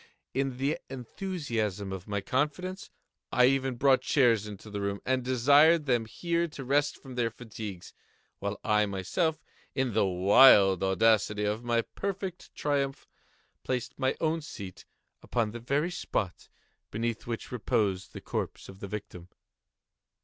In 0.33 0.57
the 0.57 0.79
enthusiasm 0.89 1.93
of 1.93 2.07
my 2.07 2.21
confidence, 2.21 2.89
I 3.31 3.59
brought 3.59 4.01
chairs 4.01 4.47
into 4.47 4.71
the 4.71 4.81
room, 4.81 4.99
and 5.05 5.23
desired 5.23 5.85
them 5.85 6.05
here 6.05 6.47
to 6.47 6.65
rest 6.65 6.97
from 6.97 7.13
their 7.13 7.29
fatigues, 7.29 7.93
while 8.39 8.59
I 8.63 8.87
myself, 8.87 9.43
in 9.75 9.93
the 9.93 10.07
wild 10.07 10.81
audacity 10.81 11.43
of 11.45 11.63
my 11.63 11.83
perfect 11.83 12.51
triumph, 12.55 13.05
placed 13.63 13.99
my 13.99 14.15
own 14.19 14.41
seat 14.41 14.85
upon 15.21 15.51
the 15.51 15.59
very 15.59 15.91
spot 15.91 16.49
beneath 16.89 17.27
which 17.27 17.51
reposed 17.51 18.11
the 18.13 18.21
corpse 18.21 18.67
of 18.67 18.79
the 18.79 18.87
victim. 18.87 19.29